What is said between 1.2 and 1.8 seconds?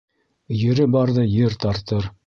ер